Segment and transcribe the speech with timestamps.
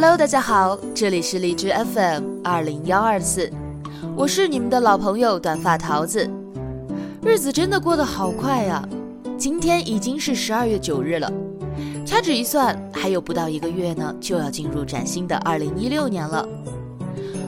[0.00, 3.50] Hello，大家好，这里是荔枝 FM 二零幺二四，
[4.16, 6.30] 我是你们的老朋友短发桃子。
[7.20, 8.88] 日子真的过得好快呀，
[9.36, 11.28] 今天已经是十二月九日了，
[12.06, 16.48] 掐指一算，还有不到一个月呢，就要进入崭新的二零一六年了。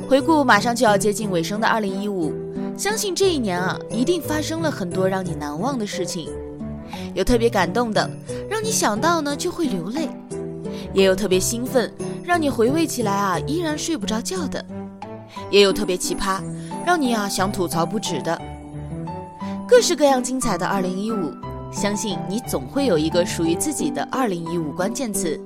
[0.09, 2.33] 回顾马上就要接近尾声的二零一五，
[2.77, 6.29] 相信这一年啊，一定发生了很多让你难忘的事情，
[7.15, 8.11] 有特别感动的，
[8.49, 10.09] 让你想到呢就会流泪，
[10.93, 11.89] 也有特别兴奋。
[12.31, 14.65] 让你回味起来啊，依然睡不着觉的，
[15.51, 16.41] 也有特别奇葩，
[16.87, 18.41] 让你啊想吐槽不止的，
[19.67, 21.35] 各式各样精彩的二零一五，
[21.73, 25.41] 相信你总会有一个属于自己的二零一五关键词。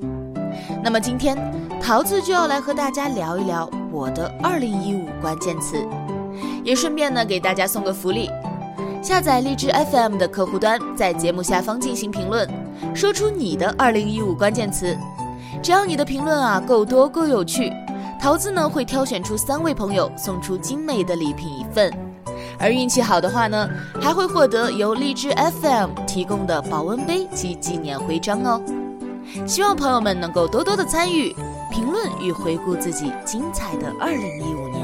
[0.82, 1.38] 那么今天
[1.80, 5.82] 桃子就要来和大家聊一聊我的二零一五关键词，
[6.62, 8.28] 也顺便呢给大家送个福利，
[9.00, 12.46] 下载荔枝 FM 的客户端，在节目下方进行评论，
[12.94, 14.94] 说出你的二零一五关键词。
[15.62, 17.72] 只要你的评论啊够多够有趣，
[18.20, 21.92] 桃子呢会挑选出三位朋友送出精美的礼品一份，
[22.58, 23.68] 而运气好的话呢，
[24.00, 28.60] 还会获得由荔枝 FM 提供的保温杯及纪念徽章哦。
[29.46, 31.34] 希望朋友们能够多多的参与
[31.70, 34.83] 评论与回顾自己精彩的二零一五年。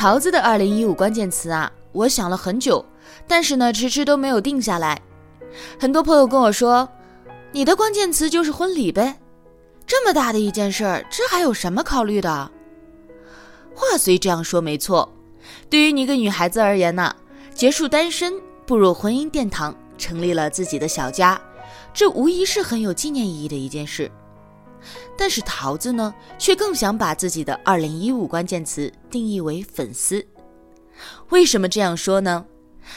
[0.00, 2.82] 桃子的二零一五关键词啊，我想了很久，
[3.28, 4.98] 但是呢，迟迟都没有定下来。
[5.78, 6.88] 很多朋友跟我说，
[7.52, 9.18] 你的关键词就是婚礼呗，
[9.86, 12.50] 这么大的一件事儿，这还有什么考虑的？
[13.74, 15.06] 话虽这样说没错，
[15.68, 17.14] 对于一个女孩子而言呢，
[17.54, 18.32] 结束单身，
[18.64, 21.38] 步入婚姻殿堂，成立了自己的小家，
[21.92, 24.10] 这无疑是很有纪念意义的一件事。
[25.16, 30.24] 但是桃子呢，却更想把自己的二零一五关键词定义为粉丝。
[31.30, 32.44] 为什么这样说呢？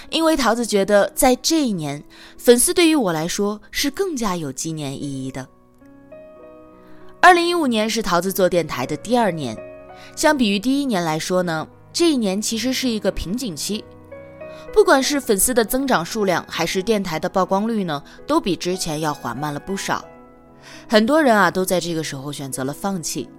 [0.09, 2.03] 因为桃子觉得，在这一年，
[2.37, 5.47] 粉丝对于我来说是更加有纪念意义的。
[7.21, 9.55] 二零一五年是桃子做电台的第二年，
[10.15, 13.83] 相比于第一年来说呢，这一年其实是一个瓶颈期。
[14.73, 20.03] 不管是粉丝的增长数量，还是电台的曝光率呢，都比之前要缓慢了不少。
[20.87, 23.29] 很多人啊，都在这个时候选择了放弃。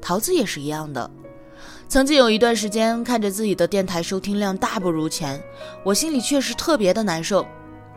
[0.00, 1.10] 桃子也是一样的。
[1.88, 5.42] 曾经有一段时间，看着自己的电台收听量大不如前，
[5.84, 7.46] 我心里确实特别的难受，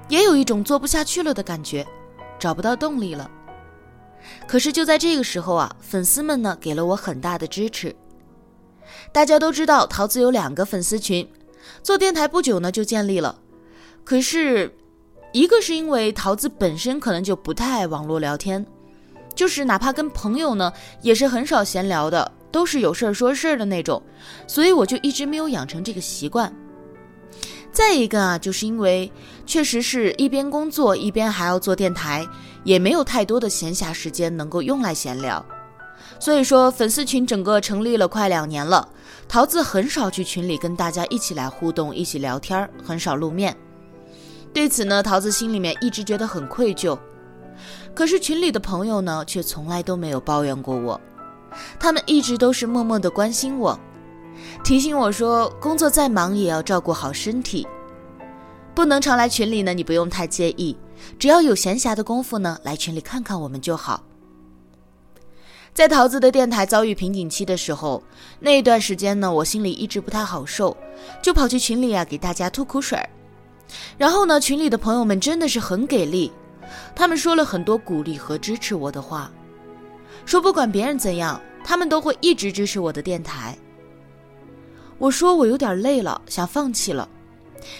[0.09, 1.85] 也有一种做不下去了的感觉，
[2.37, 3.29] 找不到动力了。
[4.47, 7.95] 可是就在这个时候啊，粉丝们呢给了我很大的支持。
[9.11, 11.27] 大家都知道，桃子有两个粉丝群，
[11.81, 13.39] 做电台不久呢就建立了。
[14.03, 14.73] 可是。
[15.33, 18.65] 一个是因为桃子本身可能就不太爱网络聊天，
[19.35, 20.71] 就是哪怕跟朋友呢，
[21.01, 24.01] 也是很少闲聊的，都是有事儿说事儿的那种，
[24.47, 26.51] 所以我就一直没有养成这个习惯。
[27.71, 29.11] 再一个啊，就是因为
[29.45, 32.25] 确实是一边工作一边还要做电台，
[32.63, 35.45] 也没有太多的闲暇时间能够用来闲聊，
[36.19, 38.89] 所以说粉丝群整个成立了快两年了，
[39.27, 43.55] 桃子很少去群里跟大家一起来互动、一起聊天，很少露面。
[44.57, 46.97] 对此呢，桃子心里面一直觉得很愧疚，
[47.93, 50.99] 可是群里的朋友呢，却从来都没有抱怨过我，
[51.79, 53.79] 他们一直都是默默的关心我，
[54.63, 57.67] 提醒我说工作再忙也要照顾好身体，
[58.73, 60.75] 不能常来群里呢，你不用太介意，
[61.19, 64.01] 只要有闲暇的功夫呢，来群里看看我们就好。
[65.71, 68.01] 在桃子的电台遭遇瓶颈期的时候，
[68.39, 70.75] 那段时间呢，我心里一直不太好受，
[71.21, 73.07] 就跑去群里啊给大家吐苦水儿。
[73.97, 76.31] 然后呢，群里的朋友们真的是很给力，
[76.95, 79.31] 他们说了很多鼓励和支持我的话，
[80.25, 83.57] 说不管别人怎样，他们都会一直支持我的电台。
[84.97, 87.07] 我说我有点累了，想放弃了，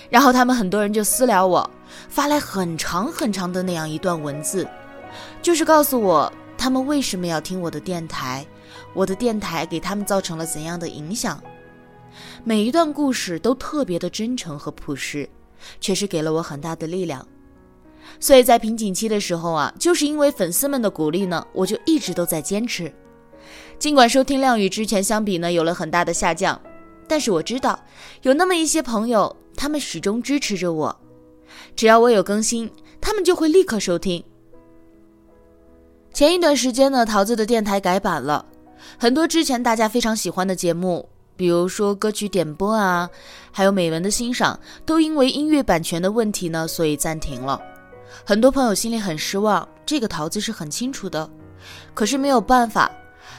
[0.10, 1.70] 然后他们很多人就私聊我，
[2.10, 4.68] 发来很长很长的那样一段文字，
[5.42, 8.46] 就是告诉我他们为什么要听我的电台，
[8.94, 11.42] 我的电台给他们造成了怎样的影响，
[12.44, 15.28] 每一段故事都特别的真诚和朴实。
[15.80, 17.28] 确实给了我很大的力量，
[18.20, 22.92] 所以在瓶颈期的时候啊，就是因为粉丝们的鼓励呢，我就一直都在坚持。
[23.80, 26.60] 尽管收听量与之前相比呢有了很大的下降，
[27.08, 27.80] 但是我知道
[28.24, 31.00] 有那么一些朋友，他们始终支持着我，
[31.76, 32.70] 只要我有更新，
[33.00, 34.24] 他们就会立刻收听。
[36.14, 38.46] 前一段时间呢，桃子的电台改版了，
[38.98, 41.08] 很多之前大家非常喜欢的节目。
[41.38, 43.10] 比如说歌曲点播啊，
[43.52, 47.62] 还有美文的欣赏，都因为音乐版权的问题呢，所以暂停了。
[48.26, 51.30] 很多朋友心里很失望，这个桃子是很清楚的。
[51.94, 52.92] 可是没有办法，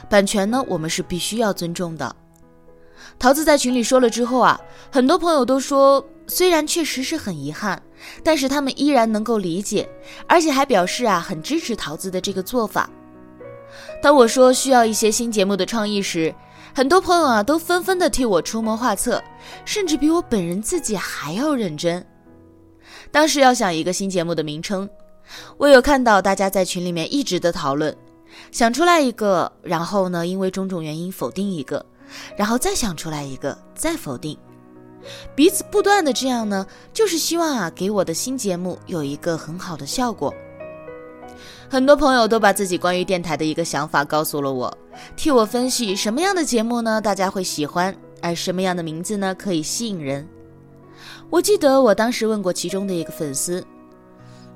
[0.09, 2.15] 版权呢，我们是必须要尊重的。
[3.17, 4.59] 桃子在群里说了之后啊，
[4.89, 7.81] 很多朋友都说，虽然确实是很遗憾，
[8.23, 9.89] 但是他们依然能够理解，
[10.25, 12.89] 而且还表示啊，很支持桃子的这个做法。
[14.01, 16.33] 当我说需要一些新节目的创意时，
[16.73, 19.21] 很多朋友啊都纷纷的替我出谋划策，
[19.65, 22.05] 甚至比我本人自己还要认真。
[23.11, 24.89] 当时要想一个新节目的名称，
[25.57, 27.95] 我有看到大家在群里面一直的讨论，
[28.51, 31.85] 想出来一个，然后呢，因为种种原因否定一个。
[32.35, 34.35] 然后再想出来一个，再否定，
[35.35, 40.33] 彼此不断的这样呢，就是希望啊，给我的新节目有一个很好的效果。
[41.71, 44.75] 很多朋友都把自己关于电台的一个想法告诉了我，
[45.15, 50.27] 替我分析什么样的节目呢，大家会喜欢，而什么样的名字呢，可以吸引人。
[51.29, 53.63] 我记得我当时问过其中的一个粉丝，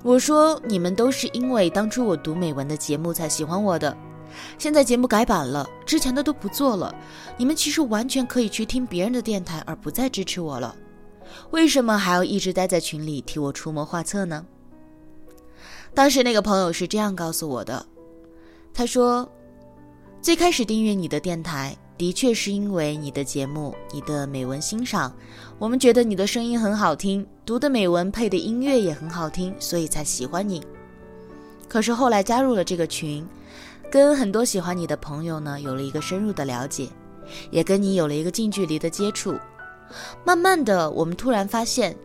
[0.01, 3.95] 我说：“你们都是因为当初我读美文的节目才喜欢我的。”
[4.57, 6.93] 现在节目改版了，之前的都不做了。
[7.37, 10.75] 你们其实完全可以去听别人的电台，而不再支持我了。
[11.51, 14.43] 为什么还要一直待在群里替我出谋划策呢？
[15.93, 17.85] 当时那个朋友是这样告诉我的：
[18.73, 19.29] 他说，
[20.21, 25.13] 最开始订阅你的电台，的确是因为你的节目、你的美文欣赏，
[25.59, 30.63] 我们觉得你的声音很好听，读的美文配的音乐也很好听，所以才喜欢你。
[31.67, 33.25] 可是后来加入了这个群。
[33.91, 36.89] 跟很多喜欢你的朋友呢，有了一个深入的了解，
[37.51, 39.37] 也跟你有了一个近距离的接触。
[40.25, 41.95] 慢慢的，我们突然发现，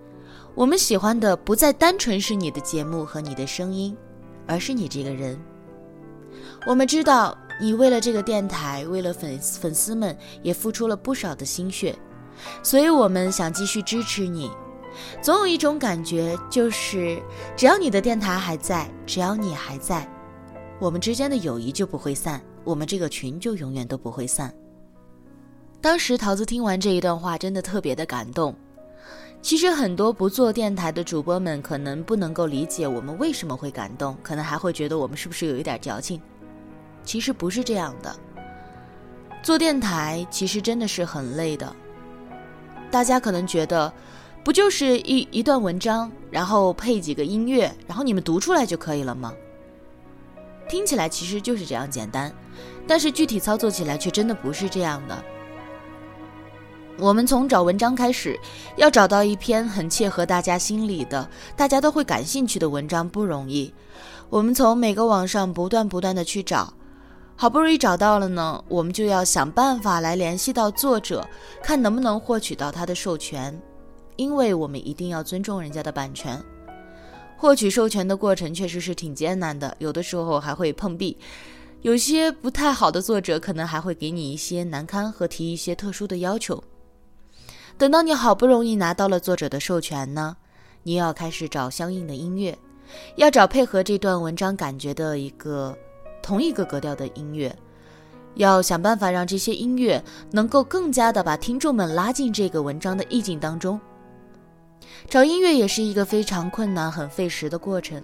[0.58, 3.96] 我们喜欢的不再单纯是你的节目和你的声音，
[4.44, 5.40] 而是你这个人。
[6.66, 11.96] 我们知道你为了这个电台，为了粉粉丝们，也付出了不少的心血，
[12.60, 14.50] 所以我们想继续支持你。
[15.22, 17.22] 总有一种感觉，就是
[17.56, 20.12] 只要你的电台还在，只要你还在。
[20.80, 24.52] 我们之间的友谊就不会散，我们这个群就永远都不会散。
[25.80, 28.52] 当时桃子听完这一段话，真的特别的感动。
[29.40, 36.20] 其实很多不做电台的主播们可能不能够理解我们为什么会感动，可能还会觉得我们是不是有一点矫情。
[37.04, 38.14] 其实不是这样的，
[39.42, 41.74] 做电台其实真的是很累的。
[42.90, 43.90] 大家可能觉得，
[44.44, 49.32] 不就是一一段文章，然后配几个音乐，然后你们读出来就可以了吗？
[50.68, 52.30] 听起来其实就是这样简单，
[52.86, 55.24] 但是具体操作起来却真的不是这样的。
[57.00, 58.36] 我们从找文章开始，
[58.76, 63.72] 要找到一篇很切合大家心里的、大家都会感兴趣的文章不容易。
[64.28, 66.74] 我们从每个网上不断不断的去找，
[67.36, 71.24] 好不容易找到了呢，我们就要想办法来联系到作者，
[71.62, 73.56] 看能不能获取到他的授权，
[74.16, 76.42] 因为我们一定要尊重人家的版权。
[77.36, 81.16] 获取授权的过程确实是挺艰难的，有的时候还会碰壁，
[81.82, 86.60] 有些不太好的作者可能还会给你一些难堪和提一些特殊的要求。
[87.78, 90.36] 等到你好不容易拿到了作者的授权呢，
[90.82, 92.58] 你又要开始找相应的音乐，
[93.14, 95.78] 要找配合这段文章感觉的一个
[96.20, 97.56] 同一个格调的音乐，
[98.34, 100.02] 要想办法让这些音乐
[100.32, 103.80] 能够更加的把听众们拉进这个文章的意境当中。
[105.08, 108.02] 找音乐也是一个非常困难、很费时的过程。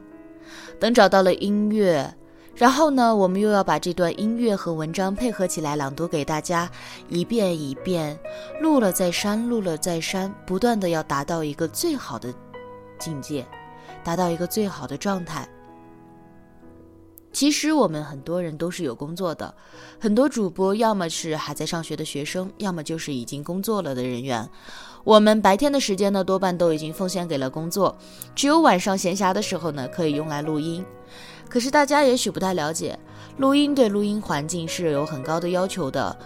[0.79, 2.15] 等找到了音乐，
[2.57, 6.71] 然后呢，我们又要把这段音乐和文章配合起来朗读给大家，
[7.09, 8.19] 一遍一遍
[8.61, 12.33] 录了再删，录了再删，不断的要达到一个最好的
[12.99, 13.45] 境界，
[14.05, 15.49] 达到一个最好的状态。
[17.33, 19.53] 其实我们很多人都是有工作的，
[19.99, 24.49] 很多主播要么是还在上学的学生，要么就是已经工作了的人员。
[25.03, 27.99] 我们白天的时间呢，多半都已经奉献给了工作，
[28.37, 30.87] 只有晚上闲暇的时候呢，可以用来录音。
[31.55, 32.99] 可是大家也许不太了解，
[33.37, 36.19] 录音对录音环境是有很高的要求的，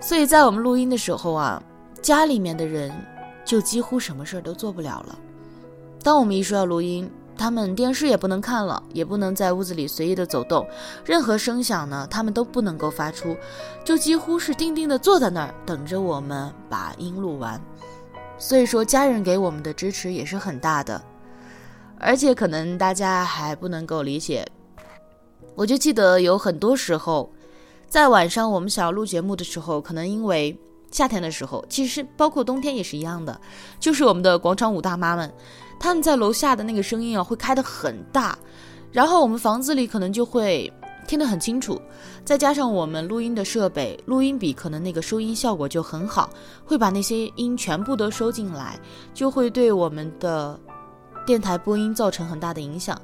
[0.00, 1.60] 所以在我们录音的时候啊，
[2.00, 2.92] 家里面的人
[3.44, 5.18] 就几乎什么事儿都做不了了。
[6.00, 10.64] 当我们一说要录音，他们电视也不能看了，也不能在屋子里随意的走动，
[11.04, 13.36] 任何声响呢，他们都不能够发出，
[13.84, 17.60] 就几乎是定定的坐在那儿等着我们把音录完。
[18.38, 21.02] 所以说，家人给我们的支持也是很大的，
[21.98, 24.46] 而且可能大家还不能够理解。
[25.58, 27.28] 我就记得有很多时候，
[27.88, 30.56] 在晚上我们想要录节目的时候，可能因为
[30.92, 33.40] 夏天的时候，其实包括冬天也是一样的，
[33.80, 35.28] 就是我们的广场舞大妈们。
[35.80, 38.38] 他们在楼下的那个声音啊，会开得很大，
[38.92, 40.72] 然后我们房子里可能就会
[41.08, 41.80] 听得很清楚。
[42.24, 46.30] 再加上我们录音的设备，录音笔可能那个收音效果就很好，
[46.64, 48.78] 会把那些音全部都收进来，
[49.12, 50.56] 就会对我们的
[51.28, 52.98] 电台播音造成很大的影响。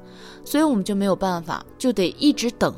[0.47, 2.75] 所以我们就没有办法，就得一直等，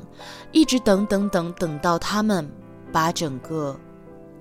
[0.50, 2.50] 一直等等等等到他们
[2.90, 3.78] 把整个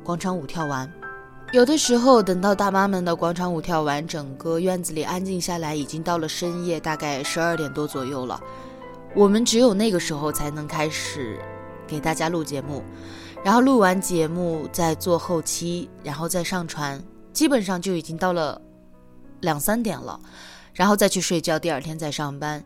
[0.04, 0.92] 广场舞跳完。
[1.52, 8.42] 有的时候，等到大妈们的广场舞跳完，整个院子里安静下来，已经到了深夜，大概十二点多左右了。
[9.14, 11.40] 我们只有那个时候才能开始
[11.86, 12.84] 给大家录节目，
[13.44, 18.60] 然后录完节目再做后期，然后再上传，基本上就已经到了
[19.42, 20.20] 两三点了，
[20.76, 22.64] 然后再去睡觉，第二天再上班。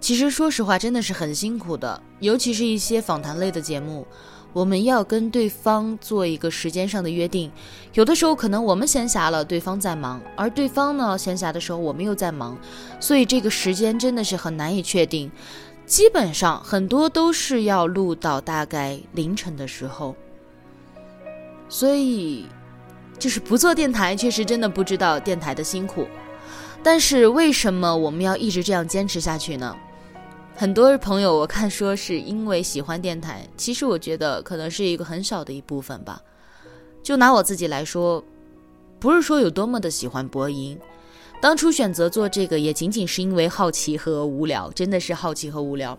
[0.00, 4.06] 其实说实话，真的是很辛苦的，尤其是一些访谈类的节目。
[4.52, 7.52] 我们要跟对方做一个时间上的约定，
[7.92, 12.56] 有的时候可能我们闲暇了，对方在忙，而对方呢闲暇的时候我们又在忙，
[12.98, 15.30] 所以这个时间真的是很难以确定。
[15.84, 20.14] 基本上很多都是要录到大概凌晨的时候，
[21.68, 22.46] 所以
[23.18, 26.06] 就是不做电台，确实真的不知道电台的辛苦。
[26.86, 29.76] 但是为什么我们要一直这样坚持下去呢？
[30.54, 36.22] 很多朋友我看说是因为喜欢电台，其实我觉得可能是一个很小的一部分吧。
[37.02, 38.22] 就拿我自己来说，
[39.00, 40.78] 不是说有多么的喜欢播音，
[41.40, 45.98] 当初选择做这个也仅仅是因为好奇和无聊，真的是好奇和无聊。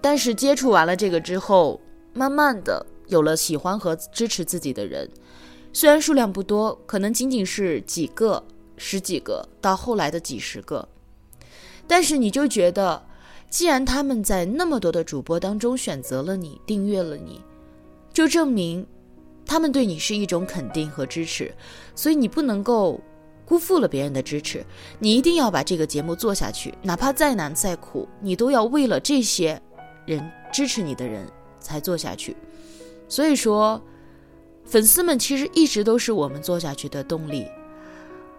[0.00, 1.80] 但是接触完了这个之后，
[2.12, 5.10] 慢慢的有了喜欢和支持自己的人，
[5.72, 8.44] 虽然数量不多，可能仅仅是几个、
[8.76, 10.88] 十几个，到后来的几十个，
[11.86, 13.02] 但是你就觉得。
[13.50, 17.38] 既然他们在那么多的主播当中选择了你，订阅了你，
[18.10, 18.86] 就证明
[19.44, 21.54] 他们对你是一种肯定和支持，
[21.94, 22.98] 所以你不能够
[23.44, 24.64] 辜负了别人的支持，
[24.98, 29.60] 你一定要把这个节目做下去，哪怕再难再苦，你都要为了这些
[30.06, 31.28] 人支持你的人
[31.60, 32.34] 才做下去。
[33.06, 33.78] 所以说，
[34.64, 37.46] 粉丝们其实一直都是我们做下去的动力。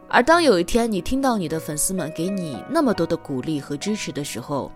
[0.08, 4.72] 而当有一天你听到你的粉丝们给你那么多的鼓励和支持的时候，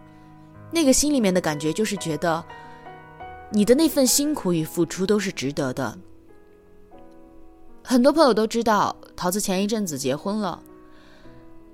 [0.72, 2.43] 那个心里面的感觉就是觉得，
[3.51, 5.98] 你的那份辛苦与付出都是值得的。
[7.84, 10.62] 很多朋友都知道桃子前一阵子结婚了，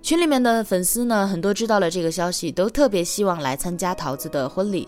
[0.02, 4.88] 群里面的粉丝呢，很多知道了这个消息，都特别希望来参加桃子的婚礼。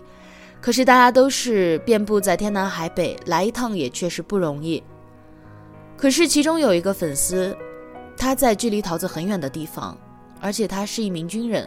[0.60, 4.82] 可是大家都是遍布在天南海北，来一趟也确实不容易。
[5.96, 7.56] 可是其中有一个粉丝，
[8.16, 9.96] 他在距离桃子很远的地方。
[10.38, 11.66] 而且他是一名军人，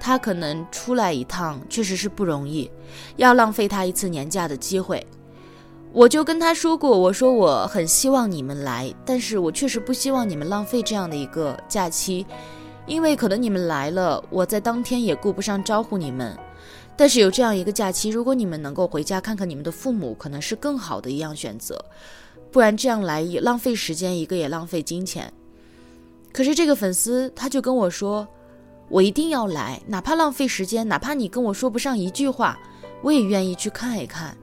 [0.00, 2.68] 他可能出来一趟确实是不容易，
[3.16, 5.06] 要浪费他一次年假的机会。
[5.92, 12.26] 我就跟他说过，我说我很希望你们来，但是我确实不希望你们浪费这样的一个假期，
[12.86, 16.36] 因为可能你们来了，我在当天也顾不上招呼你们。
[16.96, 21.82] 但是有这样一个假期，如果你们能够回家看看你们的父母，可能是更好的一样选择。
[22.50, 25.32] 不然这样来也浪费时间，一个也浪费金钱。
[26.38, 28.24] 可是这个粉丝他就跟我说，
[28.88, 32.56] 我一定要来，哪怕浪费时间，哪怕你跟我说不上一句话，
[33.02, 34.36] 我也愿意去看一看。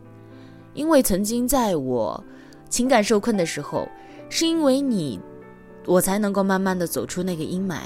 [0.74, 2.22] 因为曾经在我
[2.70, 3.88] 情感受困的时候，
[4.28, 5.22] 是因为你，
[5.86, 7.84] 我才能够慢慢的走出那个阴霾。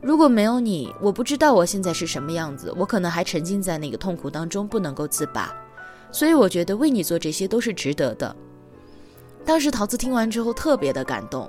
[0.00, 5.54] 如果没有你，我不知道我现在是什么样子，我可能还沉浸在那个痛苦当中不能够自拔。
[6.10, 8.34] 所以我觉得为你做这些都是值得的。
[9.44, 11.48] 当时桃子听完之后特别的感动。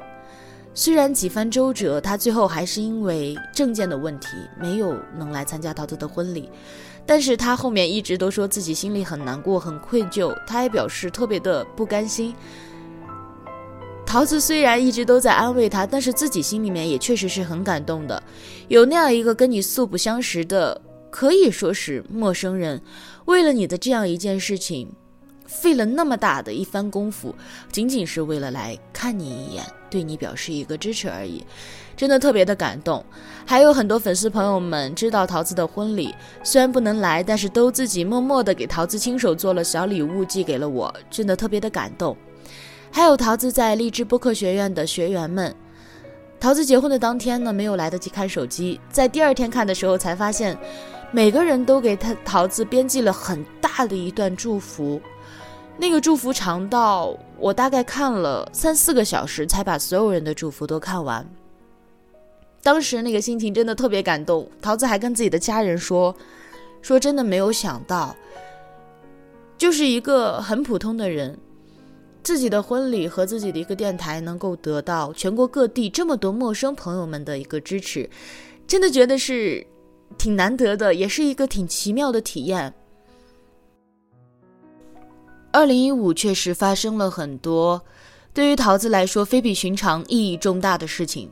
[0.79, 4.27] 虽然几番周折，他最后还是因为证件的问题
[4.61, 6.51] 没有能来参加桃子的婚礼，
[7.03, 12.31] 但是他后面一直都说自己心里很难过、很愧疚，他也表示特别的不甘心。
[14.05, 18.21] 桃子虽然一直都在安慰他，但是自己心里面也确实是很感动的，
[18.67, 20.79] 有那样一个跟你素不相识的，
[21.09, 22.79] 可以说是陌生人，
[23.25, 24.87] 为了你的这样一件事情。
[25.47, 27.33] 费了那么大的一番功夫，
[27.71, 31.43] 仅仅是为了来看你一眼，对你表示一个支持而已，
[31.95, 33.03] 真的特别的感动。
[33.45, 36.13] 还有很多粉丝朋友们知道桃子的婚礼，
[36.43, 42.15] 虽然不能来，但是都自己默默的给桃子亲手做了小礼物寄给了我，真的特别的感动。
[42.91, 45.53] 还有桃子在励志播客学院的学员们，
[46.39, 50.57] 桃子结婚的当天呢，没有来得及看手机，在第二天看的时候才发现，
[51.11, 55.01] 每个人都给他桃子编辑了很大的一段祝福。
[55.79, 61.23] 那个祝福长到我大概看了三四个小时，才把所有人的祝福都看完。
[62.63, 64.49] 当时那个心情真的特别感动。
[64.59, 66.13] 桃子还跟自己的家人说
[66.81, 68.15] ：“说真的没有想到，
[69.55, 71.37] 就是一个很普通的人，
[72.23, 78.09] 自己的婚礼和自己的一个电台能够得到全国各地这么多陌生朋友们的一个支持，
[78.65, 79.65] 真的觉得是
[80.17, 82.73] 挺难得的，也是一个挺奇妙的体验。”
[85.57, 87.81] 二零一五确实发生了很多
[88.31, 91.31] 对于桃子来说非比寻常、意义重大的事情，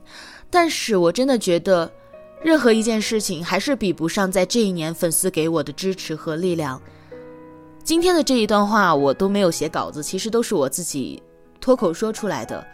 [0.50, 1.92] 但是我真的觉得，
[2.42, 6.82] 任何一件事情还是比不上在这一年粉丝给我的支持和力量。
[7.84, 11.22] 今天的这一段话我都没有写稿子，其实都是我自己
[11.62, 12.66] 脱口说出来的。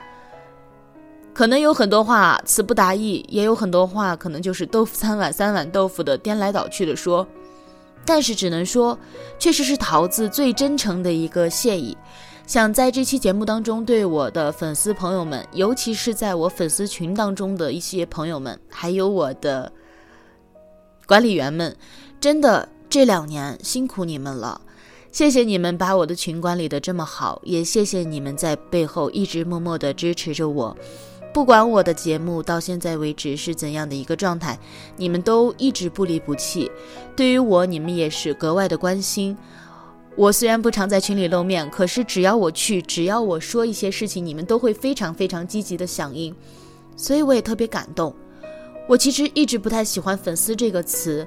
[1.33, 7.27] 可能有很多话词不达意，也有很多话可能就是豆腐三碗三碗豆腐的颠来倒去的说，
[8.05, 8.97] 但是只能说，
[9.37, 11.97] 确实是桃子最真诚的一个谢意。
[12.47, 19.71] 想在这期节目当中，对我的粉丝朋友们，尤其是在我粉丝群当中的一些朋友们，还有我的
[21.05, 21.73] 管理员们，
[22.19, 24.59] 真的这两年辛苦你们了，
[25.13, 30.75] 谢谢你们把我的群管理的这么好，也谢谢你们在背后一直默默的支持着我。
[31.33, 34.59] 不管我的节目到现在为止是怎样的一个状态，
[34.97, 36.69] 你们都一直不离不弃。
[37.15, 39.37] 对于我，你们也是格外的关心。
[40.17, 46.35] 我虽然不常在群里露面，可是只要我去，只要我说一些事情，你们都会非常非常积极的响应。
[46.97, 48.13] 所以我也特别感动。
[48.89, 51.25] 我其实一直不太喜欢“粉丝”这个词，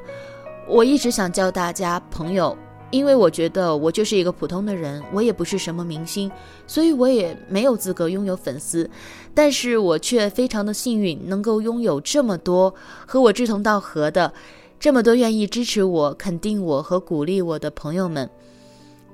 [0.68, 2.54] 我一直想叫大家朋友。
[2.94, 6.30] 因为我觉得我就是一个普通的人，我也不是什么明星，
[6.64, 8.88] 所以我也没有资格拥有粉丝，
[9.34, 12.72] 但是我却非常的幸运，能够拥有这么多
[13.04, 14.32] 和我志同道合的，
[14.78, 18.30] 这么多愿意支持我、肯定我和鼓励我的朋友们，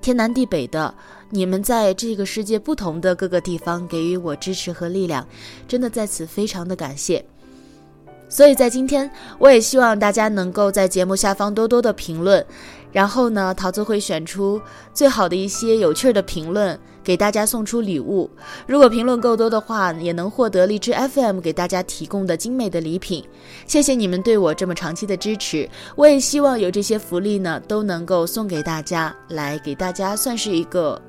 [0.02, 0.94] 天南地北的，
[1.30, 5.26] 你们在这个世界不同的各个地方给予我支持和力量，
[5.66, 7.24] 真的在此非常的感谢。
[8.28, 9.10] 所以在今天，
[9.40, 12.46] 我也希望大家能够在节目下方多多的评论。
[12.92, 14.60] 然后呢，桃子会选出
[14.92, 18.28] 最好的一些有趣的评论，给大家送出礼物。
[18.66, 23.24] 如果评论够多的话，也能获得荔枝 FM 给大家提供的精美的礼品。
[23.66, 31.00] 谢谢你们对我这么长期的支持，我也希望有这些福利呢，都能够送给大家，来给大家算是一个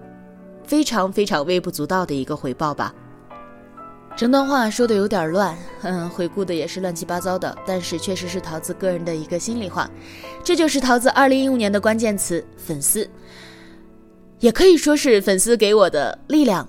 [0.64, 2.94] 非常非常微不足道的一个回报吧。
[4.16, 9.90] 整段话说的有点乱，嗯，回顾的也是乱七八糟的，但是确实是桃子个人的一个心里话，
[10.44, 13.10] 这就是桃子二零一五年的关键词粉丝，
[14.40, 16.68] 也可以说是粉丝给我的力量。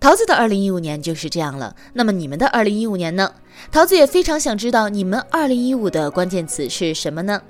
[0.00, 3.32] 桃子的二零一五年就是这样了，那么你们的二零一五年呢？
[3.70, 7.40] 桃子也非常想知道你们二零一五的关键词是什么呢？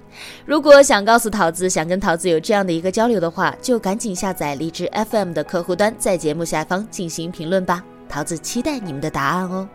[0.45, 7.83] 如果想告诉桃子，想跟桃子有这样的一个交流的话，就赶紧下载荔枝 FM 的客户端，在节目下方进行评论吧。
[8.09, 9.69] 桃子期待你们的答案哦。